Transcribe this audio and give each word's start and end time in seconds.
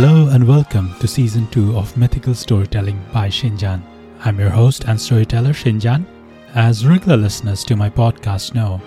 Hello 0.00 0.28
and 0.28 0.46
welcome 0.46 0.94
to 1.00 1.08
season 1.08 1.48
2 1.48 1.76
of 1.76 1.96
Mythical 1.96 2.32
Storytelling 2.32 3.04
by 3.12 3.26
Shinjan. 3.26 3.82
I'm 4.20 4.38
your 4.38 4.48
host 4.48 4.84
and 4.84 5.00
storyteller 5.00 5.50
Shinjan. 5.50 6.06
As 6.54 6.86
regular 6.86 7.16
listeners 7.16 7.64
to 7.64 7.74
my 7.74 7.90
podcast 7.90 8.54
know, 8.54 8.80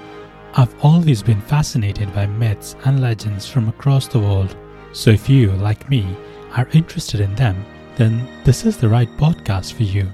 I've 0.53 0.73
always 0.85 1.21
been 1.21 1.41
fascinated 1.41 2.15
by 2.15 2.27
myths 2.27 2.77
and 2.85 3.01
legends 3.01 3.45
from 3.45 3.67
across 3.67 4.07
the 4.07 4.19
world. 4.19 4.55
So 4.93 5.11
if 5.11 5.27
you, 5.27 5.51
like 5.51 5.89
me, 5.89 6.15
are 6.55 6.69
interested 6.71 7.19
in 7.19 7.35
them, 7.35 7.65
then 7.97 8.25
this 8.45 8.65
is 8.65 8.77
the 8.77 8.87
right 8.87 9.09
podcast 9.17 9.73
for 9.73 9.83
you. 9.83 10.07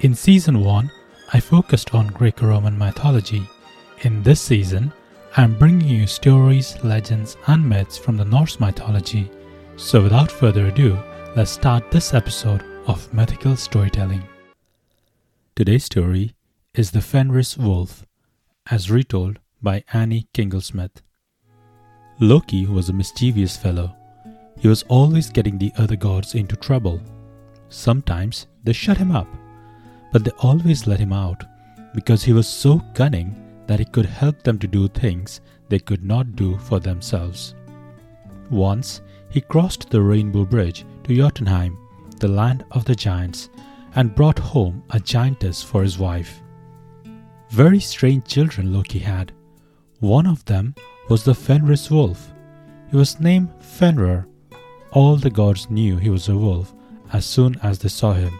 In 0.00 0.14
season 0.14 0.62
1, 0.62 0.90
I 1.32 1.40
focused 1.40 1.94
on 1.94 2.08
Greco 2.08 2.48
Roman 2.48 2.76
mythology. 2.76 3.48
In 4.02 4.22
this 4.22 4.42
season, 4.42 4.92
I'm 5.38 5.56
bringing 5.56 5.88
you 5.88 6.06
stories, 6.06 6.76
legends, 6.84 7.38
and 7.46 7.66
myths 7.66 7.96
from 7.96 8.18
the 8.18 8.26
Norse 8.26 8.60
mythology. 8.60 9.30
So, 9.78 10.02
without 10.02 10.32
further 10.32 10.66
ado, 10.66 10.98
let's 11.36 11.52
start 11.52 11.92
this 11.92 12.12
episode 12.12 12.64
of 12.88 13.14
Mythical 13.14 13.54
Storytelling. 13.54 14.24
Today's 15.54 15.84
story 15.84 16.34
is 16.74 16.90
The 16.90 17.00
Fenris 17.00 17.56
Wolf, 17.56 18.04
as 18.72 18.90
retold 18.90 19.38
by 19.62 19.84
Annie 19.92 20.26
Klingensmith. 20.34 20.96
Loki 22.18 22.66
was 22.66 22.88
a 22.88 22.92
mischievous 22.92 23.56
fellow. 23.56 23.94
He 24.58 24.66
was 24.66 24.82
always 24.88 25.30
getting 25.30 25.58
the 25.58 25.72
other 25.78 25.96
gods 25.96 26.34
into 26.34 26.56
trouble. 26.56 27.00
Sometimes 27.68 28.48
they 28.64 28.72
shut 28.72 28.96
him 28.96 29.12
up, 29.12 29.28
but 30.12 30.24
they 30.24 30.32
always 30.40 30.88
let 30.88 30.98
him 30.98 31.12
out 31.12 31.44
because 31.94 32.24
he 32.24 32.32
was 32.32 32.48
so 32.48 32.80
cunning 32.94 33.32
that 33.68 33.78
he 33.78 33.84
could 33.84 34.06
help 34.06 34.42
them 34.42 34.58
to 34.58 34.66
do 34.66 34.88
things 34.88 35.40
they 35.68 35.78
could 35.78 36.04
not 36.04 36.34
do 36.34 36.58
for 36.58 36.80
themselves. 36.80 37.54
Once, 38.50 39.02
he 39.30 39.40
crossed 39.40 39.90
the 39.90 40.00
Rainbow 40.00 40.44
Bridge 40.44 40.84
to 41.04 41.14
Jotunheim, 41.14 41.78
the 42.18 42.28
land 42.28 42.64
of 42.70 42.84
the 42.84 42.94
giants, 42.94 43.50
and 43.94 44.14
brought 44.14 44.38
home 44.38 44.82
a 44.90 45.00
giantess 45.00 45.62
for 45.62 45.82
his 45.82 45.98
wife. 45.98 46.40
Very 47.50 47.80
strange 47.80 48.24
children 48.24 48.72
Loki 48.72 48.98
had. 48.98 49.32
One 50.00 50.26
of 50.26 50.44
them 50.44 50.74
was 51.08 51.24
the 51.24 51.34
Fenris 51.34 51.90
wolf. 51.90 52.32
He 52.90 52.96
was 52.96 53.20
named 53.20 53.50
Fenrir. 53.60 54.26
All 54.92 55.16
the 55.16 55.30
gods 55.30 55.70
knew 55.70 55.96
he 55.96 56.10
was 56.10 56.28
a 56.28 56.36
wolf 56.36 56.74
as 57.12 57.24
soon 57.24 57.58
as 57.62 57.78
they 57.78 57.88
saw 57.88 58.12
him. 58.12 58.38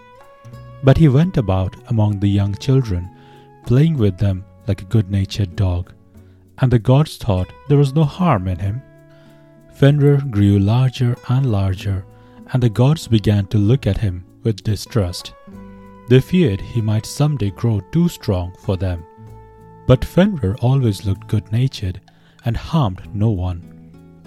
But 0.82 0.98
he 0.98 1.08
went 1.08 1.36
about 1.36 1.74
among 1.88 2.20
the 2.20 2.28
young 2.28 2.54
children, 2.54 3.10
playing 3.66 3.96
with 3.96 4.18
them 4.18 4.44
like 4.66 4.82
a 4.82 4.86
good 4.86 5.10
natured 5.10 5.56
dog, 5.56 5.92
and 6.58 6.70
the 6.70 6.78
gods 6.78 7.16
thought 7.16 7.52
there 7.68 7.78
was 7.78 7.94
no 7.94 8.04
harm 8.04 8.46
in 8.48 8.58
him. 8.58 8.82
Fenrir 9.78 10.20
grew 10.22 10.58
larger 10.58 11.16
and 11.28 11.52
larger, 11.52 12.04
and 12.52 12.60
the 12.60 12.68
gods 12.68 13.06
began 13.06 13.46
to 13.46 13.58
look 13.58 13.86
at 13.86 13.98
him 13.98 14.24
with 14.42 14.64
distrust. 14.64 15.34
They 16.08 16.18
feared 16.18 16.60
he 16.60 16.80
might 16.80 17.06
someday 17.06 17.50
grow 17.50 17.78
too 17.92 18.08
strong 18.08 18.52
for 18.58 18.76
them. 18.76 19.04
But 19.86 20.04
Fenrir 20.04 20.56
always 20.62 21.06
looked 21.06 21.28
good 21.28 21.52
natured 21.52 22.00
and 22.44 22.56
harmed 22.56 23.02
no 23.14 23.30
one. 23.30 23.62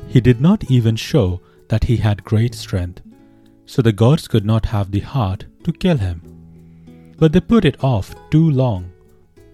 He 0.07 0.22
did 0.22 0.39
not 0.39 0.72
even 0.72 0.95
show 0.95 1.41
that 1.67 1.83
he 1.83 1.97
had 1.97 2.23
great 2.23 2.55
strength, 2.55 3.02
so 3.66 3.81
the 3.81 3.91
gods 3.91 4.29
could 4.29 4.45
not 4.45 4.67
have 4.67 4.91
the 4.91 5.02
heart 5.02 5.47
to 5.66 5.73
kill 5.73 5.97
him. 5.97 6.22
But 7.17 7.33
they 7.33 7.41
put 7.41 7.66
it 7.66 7.83
off 7.83 8.16
too 8.29 8.49
long. 8.49 8.89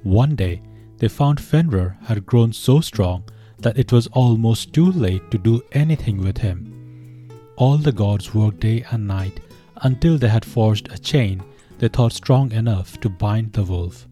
One 0.03 0.35
day, 0.35 0.61
they 0.99 1.07
found 1.07 1.41
Fenrir 1.41 1.97
had 2.03 2.27
grown 2.27 2.53
so 2.53 2.81
strong 2.81 3.23
that 3.59 3.77
it 3.77 3.91
was 3.91 4.07
almost 4.07 4.73
too 4.73 4.91
late 4.91 5.29
to 5.31 5.37
do 5.37 5.61
anything 5.71 6.21
with 6.21 6.37
him. 6.37 7.29
All 7.55 7.77
the 7.77 7.91
gods 7.91 8.33
worked 8.33 8.59
day 8.59 8.85
and 8.91 9.07
night 9.07 9.39
until 9.77 10.17
they 10.17 10.27
had 10.27 10.45
forged 10.45 10.91
a 10.91 10.97
chain 10.97 11.43
they 11.79 11.87
thought 11.87 12.13
strong 12.13 12.51
enough 12.51 12.99
to 13.01 13.09
bind 13.09 13.53
the 13.53 13.63
wolf. 13.63 14.07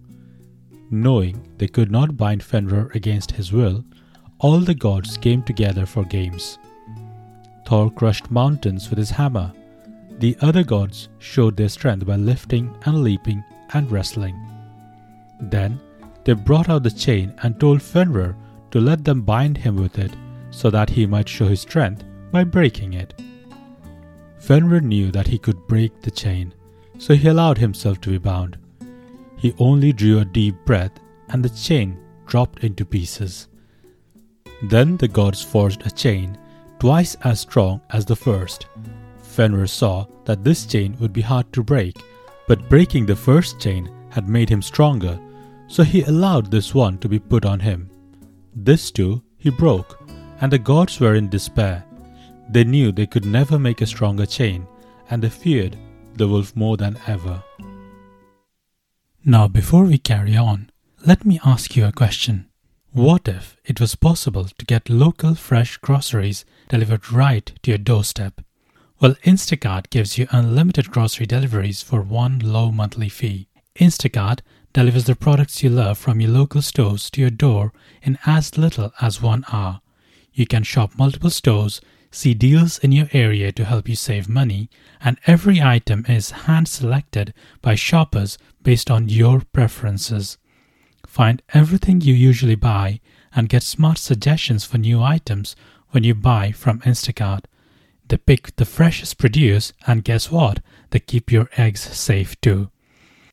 Knowing 0.91 1.41
they 1.57 1.67
could 1.67 1.91
not 1.91 2.17
bind 2.17 2.43
Fenrir 2.43 2.91
against 2.93 3.31
his 3.31 3.51
will, 3.51 3.83
all 4.39 4.59
the 4.59 4.75
gods 4.75 5.17
came 5.17 5.41
together 5.41 5.85
for 5.85 6.03
games. 6.03 6.59
Thor 7.65 7.89
crushed 7.89 8.29
mountains 8.29 8.89
with 8.89 8.99
his 8.99 9.09
hammer. 9.09 9.51
The 10.19 10.37
other 10.41 10.63
gods 10.63 11.09
showed 11.19 11.57
their 11.57 11.69
strength 11.69 12.05
by 12.05 12.15
lifting 12.15 12.75
and 12.85 13.03
leaping 13.03 13.43
and 13.73 13.91
wrestling. 13.91 14.39
Then 15.39 15.79
they 16.23 16.33
brought 16.33 16.69
out 16.69 16.83
the 16.83 16.91
chain 16.91 17.33
and 17.41 17.59
told 17.59 17.81
Fenrir 17.81 18.35
to 18.75 18.81
let 18.81 19.05
them 19.05 19.21
bind 19.21 19.57
him 19.57 19.77
with 19.77 19.97
it 19.97 20.11
so 20.51 20.69
that 20.69 20.89
he 20.89 21.05
might 21.05 21.29
show 21.29 21.47
his 21.47 21.61
strength 21.61 22.03
by 22.29 22.43
breaking 22.43 22.91
it. 22.91 23.13
Fenrir 24.37 24.81
knew 24.81 25.11
that 25.11 25.27
he 25.27 25.37
could 25.37 25.65
break 25.65 26.01
the 26.01 26.11
chain, 26.11 26.53
so 26.97 27.15
he 27.15 27.29
allowed 27.29 27.57
himself 27.57 28.01
to 28.01 28.09
be 28.09 28.17
bound. 28.17 28.57
He 29.37 29.55
only 29.59 29.93
drew 29.93 30.19
a 30.19 30.25
deep 30.25 30.55
breath 30.65 30.91
and 31.29 31.41
the 31.41 31.49
chain 31.51 31.97
dropped 32.25 32.65
into 32.65 32.83
pieces. 32.83 33.47
Then 34.63 34.97
the 34.97 35.07
gods 35.07 35.41
forged 35.41 35.85
a 35.85 35.89
chain 35.89 36.37
twice 36.77 37.15
as 37.23 37.39
strong 37.39 37.79
as 37.91 38.03
the 38.03 38.17
first. 38.17 38.65
Fenrir 39.21 39.67
saw 39.67 40.05
that 40.25 40.43
this 40.43 40.65
chain 40.65 40.97
would 40.99 41.13
be 41.13 41.21
hard 41.21 41.53
to 41.53 41.63
break, 41.63 41.95
but 42.45 42.67
breaking 42.67 43.05
the 43.05 43.15
first 43.15 43.57
chain 43.57 43.89
had 44.09 44.27
made 44.27 44.49
him 44.49 44.61
stronger, 44.61 45.17
so 45.67 45.81
he 45.81 46.03
allowed 46.03 46.51
this 46.51 46.75
one 46.75 46.97
to 46.97 47.07
be 47.07 47.19
put 47.19 47.45
on 47.45 47.61
him. 47.61 47.89
This 48.55 48.89
too 48.89 49.21
he 49.37 49.49
broke, 49.49 49.99
and 50.39 50.51
the 50.51 50.57
gods 50.57 50.99
were 50.99 51.15
in 51.15 51.29
despair. 51.29 51.83
They 52.49 52.63
knew 52.63 52.91
they 52.91 53.05
could 53.05 53.25
never 53.25 53.59
make 53.59 53.81
a 53.81 53.85
stronger 53.85 54.25
chain, 54.25 54.65
and 55.09 55.21
they 55.21 55.29
feared 55.29 55.77
the 56.15 56.27
wolf 56.27 56.55
more 56.55 56.77
than 56.77 56.97
ever. 57.05 57.43
Now, 59.25 59.47
before 59.47 59.83
we 59.83 59.97
carry 59.97 60.37
on, 60.37 60.69
let 61.05 61.25
me 61.25 61.39
ask 61.43 61.75
you 61.75 61.85
a 61.85 61.91
question. 61.91 62.47
What 62.91 63.27
if 63.27 63.57
it 63.65 63.81
was 63.81 63.95
possible 63.95 64.45
to 64.45 64.65
get 64.65 64.89
local 64.89 65.35
fresh 65.35 65.77
groceries 65.77 66.45
delivered 66.69 67.11
right 67.11 67.51
to 67.63 67.71
your 67.71 67.77
doorstep? 67.77 68.39
Well, 69.01 69.15
Instacart 69.25 69.89
gives 69.89 70.17
you 70.17 70.27
unlimited 70.31 70.91
grocery 70.91 71.25
deliveries 71.25 71.81
for 71.81 72.01
one 72.01 72.39
low 72.39 72.71
monthly 72.71 73.09
fee. 73.09 73.49
Instacart 73.77 74.39
delivers 74.75 75.05
the 75.05 75.15
products 75.15 75.63
you 75.63 75.69
love 75.69 75.97
from 75.97 76.19
your 76.19 76.29
local 76.29 76.61
stores 76.61 77.09
to 77.09 77.21
your 77.21 77.29
door 77.29 77.71
in 78.03 78.19
as 78.25 78.57
little 78.57 78.91
as 78.99 79.21
one 79.21 79.45
hour. 79.53 79.79
You 80.33 80.45
can 80.45 80.63
shop 80.63 80.97
multiple 80.97 81.29
stores, 81.29 81.79
see 82.11 82.33
deals 82.33 82.77
in 82.79 82.91
your 82.91 83.07
area 83.13 83.53
to 83.53 83.63
help 83.63 83.87
you 83.87 83.95
save 83.95 84.27
money, 84.27 84.69
and 84.99 85.17
every 85.25 85.61
item 85.61 86.05
is 86.09 86.31
hand 86.43 86.67
selected 86.67 87.33
by 87.61 87.75
shoppers 87.75 88.37
based 88.63 88.91
on 88.91 89.07
your 89.07 89.43
preferences. 89.53 90.37
Find 91.07 91.41
everything 91.53 92.01
you 92.01 92.13
usually 92.13 92.55
buy 92.55 92.99
and 93.33 93.47
get 93.47 93.63
smart 93.63 93.97
suggestions 93.97 94.65
for 94.65 94.77
new 94.77 95.01
items 95.01 95.55
when 95.91 96.03
you 96.03 96.13
buy 96.13 96.51
from 96.51 96.81
Instacart. 96.81 97.45
They 98.09 98.17
pick 98.17 98.53
the 98.57 98.65
freshest 98.65 99.17
produce, 99.17 99.71
and 99.87 100.03
guess 100.03 100.29
what? 100.29 100.59
They 100.89 100.99
keep 100.99 101.31
your 101.31 101.47
eggs 101.55 101.79
safe 101.79 102.35
too. 102.41 102.71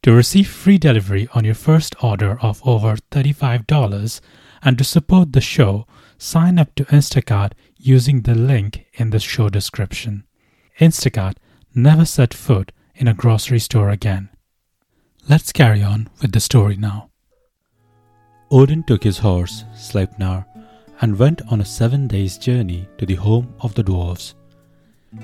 To 0.02 0.12
receive 0.12 0.48
free 0.48 0.78
delivery 0.78 1.28
on 1.32 1.44
your 1.44 1.54
first 1.54 1.94
order 2.02 2.36
of 2.40 2.60
over 2.66 2.96
$35 3.12 4.20
and 4.60 4.76
to 4.76 4.82
support 4.82 5.32
the 5.32 5.40
show, 5.40 5.86
sign 6.18 6.58
up 6.58 6.74
to 6.74 6.84
Instacart 6.86 7.52
using 7.76 8.22
the 8.22 8.34
link 8.34 8.86
in 8.94 9.10
the 9.10 9.20
show 9.20 9.48
description. 9.48 10.24
Instacart 10.80 11.36
never 11.72 12.04
set 12.04 12.34
foot 12.34 12.72
in 12.96 13.06
a 13.06 13.14
grocery 13.14 13.60
store 13.60 13.90
again. 13.90 14.28
Let's 15.28 15.52
carry 15.52 15.84
on 15.84 16.08
with 16.20 16.32
the 16.32 16.40
story 16.40 16.76
now. 16.76 17.10
Odin 18.50 18.82
took 18.82 19.04
his 19.04 19.18
horse, 19.18 19.64
Sleipnir, 19.72 20.44
and 21.00 21.16
went 21.16 21.42
on 21.48 21.60
a 21.60 21.64
seven 21.64 22.08
days 22.08 22.38
journey 22.38 22.88
to 22.98 23.06
the 23.06 23.14
home 23.14 23.54
of 23.60 23.74
the 23.76 23.84
dwarves. 23.84 24.34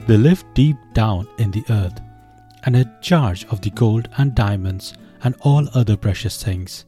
They 0.06 0.16
lived 0.16 0.46
deep 0.54 0.76
down 0.94 1.26
in 1.38 1.50
the 1.50 1.64
earth 1.68 2.00
and 2.64 2.76
had 2.76 3.02
charge 3.02 3.44
of 3.46 3.60
the 3.60 3.70
gold 3.70 4.08
and 4.18 4.34
diamonds 4.34 4.94
and 5.24 5.34
all 5.40 5.68
other 5.74 5.96
precious 5.96 6.42
things. 6.42 6.84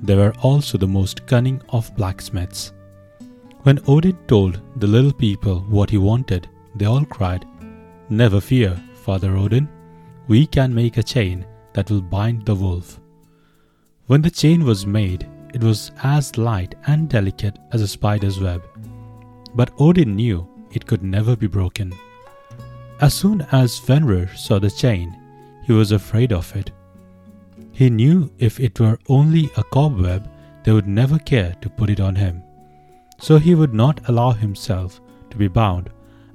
They 0.00 0.14
were 0.14 0.34
also 0.42 0.78
the 0.78 0.86
most 0.86 1.26
cunning 1.26 1.60
of 1.70 1.94
blacksmiths. 1.96 2.72
When 3.62 3.80
Odin 3.86 4.16
told 4.26 4.60
the 4.76 4.86
little 4.86 5.12
people 5.12 5.60
what 5.68 5.90
he 5.90 5.98
wanted, 5.98 6.48
they 6.74 6.86
all 6.86 7.04
cried, 7.04 7.44
Never 8.08 8.40
fear, 8.40 8.80
Father 9.02 9.36
Odin. 9.36 9.68
We 10.28 10.46
can 10.46 10.74
make 10.74 10.96
a 10.96 11.02
chain 11.02 11.44
that 11.72 11.90
will 11.90 12.00
bind 12.00 12.46
the 12.46 12.54
wolf. 12.54 13.00
When 14.06 14.22
the 14.22 14.30
chain 14.30 14.64
was 14.64 14.86
made, 14.86 15.28
it 15.52 15.62
was 15.62 15.90
as 16.02 16.38
light 16.38 16.74
and 16.86 17.08
delicate 17.08 17.58
as 17.72 17.82
a 17.82 17.88
spider's 17.88 18.40
web. 18.40 18.62
But 19.54 19.72
Odin 19.78 20.14
knew 20.14 20.48
it 20.72 20.86
could 20.86 21.02
never 21.02 21.36
be 21.36 21.46
broken. 21.46 21.92
As 23.00 23.14
soon 23.14 23.46
as 23.52 23.78
Fenrir 23.78 24.28
saw 24.34 24.58
the 24.58 24.70
chain, 24.70 25.16
he 25.64 25.72
was 25.72 25.92
afraid 25.92 26.32
of 26.32 26.54
it. 26.56 26.72
He 27.72 27.90
knew 27.90 28.32
if 28.38 28.58
it 28.58 28.80
were 28.80 28.98
only 29.08 29.50
a 29.56 29.62
cobweb, 29.62 30.28
they 30.64 30.72
would 30.72 30.88
never 30.88 31.18
care 31.18 31.54
to 31.60 31.70
put 31.70 31.90
it 31.90 32.00
on 32.00 32.16
him. 32.16 32.42
So 33.20 33.38
he 33.38 33.54
would 33.54 33.72
not 33.72 34.08
allow 34.08 34.32
himself 34.32 35.00
to 35.30 35.36
be 35.36 35.48
bound 35.48 35.90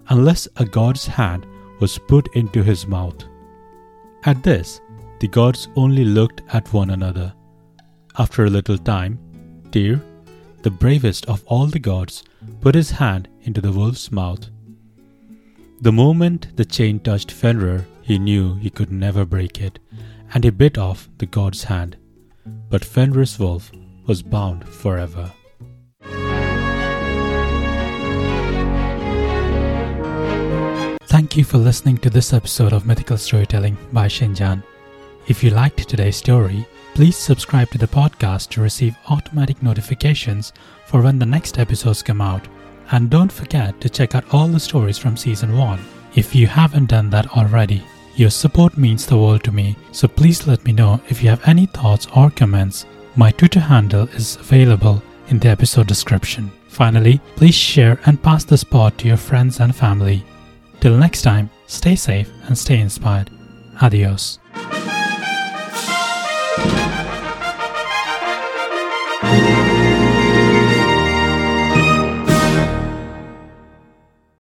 unless 0.10 0.48
a 0.58 0.66
god's 0.66 1.06
hand 1.06 1.46
was 1.80 1.98
put 1.98 2.34
into 2.36 2.64
his 2.64 2.88
mouth. 2.88 3.26
At 4.26 4.44
this, 4.44 4.80
the 5.20 5.28
gods 5.28 5.68
only 5.76 6.06
looked 6.06 6.42
at 6.54 6.72
one 6.72 6.92
another. 6.92 7.34
After 8.18 8.46
a 8.46 8.50
little 8.50 8.78
time, 8.78 9.20
Tyr, 9.72 10.02
the 10.62 10.72
bravest 10.72 11.26
of 11.26 11.44
all 11.46 11.66
the 11.66 11.80
gods, 11.80 12.24
put 12.62 12.76
his 12.76 12.92
hand 12.92 13.28
into 13.42 13.60
the 13.60 13.72
wolf's 13.72 14.12
mouth. 14.12 14.50
The 15.84 15.92
moment 15.92 16.56
the 16.56 16.64
chain 16.64 17.02
touched 17.02 17.30
Fenrir, 17.30 17.86
he 18.02 18.18
knew 18.18 18.56
he 18.56 18.70
could 18.70 18.90
never 18.90 19.26
break 19.26 19.60
it, 19.60 19.80
and 20.34 20.46
he 20.46 20.50
bit 20.50 20.78
off 20.78 21.10
the 21.18 21.26
god's 21.26 21.66
hand. 21.66 21.98
But 22.70 22.86
Fenrir's 22.86 23.38
wolf 23.38 23.70
was 24.08 24.24
bound 24.24 24.66
forever. 24.66 25.30
Thank 31.10 31.36
you 31.36 31.44
for 31.44 31.58
listening 31.58 31.98
to 31.98 32.10
this 32.10 32.32
episode 32.32 32.72
of 32.72 32.86
Mythical 32.86 33.18
Storytelling 33.18 33.78
by 33.92 34.08
Shinjan. 34.08 34.64
If 35.28 35.44
you 35.44 35.50
liked 35.50 35.90
today's 35.90 36.16
story, 36.16 36.66
please 36.94 37.18
subscribe 37.18 37.72
to 37.72 37.78
the 37.78 37.88
podcast 37.88 38.52
to 38.52 38.62
receive 38.62 38.96
automatic 39.10 39.62
notifications 39.62 40.54
for 40.86 41.02
when 41.02 41.20
the 41.20 41.26
next 41.26 41.60
episodes 41.60 42.02
come 42.02 42.22
out. 42.22 42.48
And 42.92 43.10
don't 43.10 43.32
forget 43.32 43.80
to 43.82 43.90
check 43.90 44.16
out 44.16 44.26
all 44.32 44.48
the 44.48 44.60
stories 44.60 44.98
from 44.98 45.18
season 45.18 45.58
1 45.58 45.80
if 46.16 46.36
you 46.36 46.48
haven't 46.48 46.90
done 46.90 47.10
that 47.10 47.36
already. 47.38 47.84
Your 48.16 48.30
support 48.30 48.78
means 48.78 49.06
the 49.06 49.18
world 49.18 49.44
to 49.46 49.52
me, 49.52 49.76
so 49.92 50.08
please 50.08 50.46
let 50.46 50.64
me 50.66 50.72
know 50.72 51.02
if 51.10 51.24
you 51.24 51.30
have 51.30 51.48
any 51.48 51.66
thoughts 51.66 52.08
or 52.16 52.30
comments. 52.30 52.86
My 53.16 53.32
Twitter 53.32 53.60
handle 53.60 54.08
is 54.10 54.36
available 54.36 55.02
in 55.30 55.40
the 55.40 55.50
episode 55.50 55.88
description. 55.88 56.52
Finally, 56.68 57.22
please 57.36 57.56
share 57.56 58.00
and 58.06 58.22
pass 58.22 58.44
this 58.44 58.64
pod 58.64 58.98
to 59.00 59.08
your 59.08 59.18
friends 59.18 59.60
and 59.60 59.76
family. 59.76 60.24
Till 60.80 60.98
next 60.98 61.22
time, 61.22 61.50
stay 61.68 61.96
safe 61.96 62.30
and 62.48 62.58
stay 62.58 62.80
inspired. 62.80 63.30
Adios. 63.82 64.43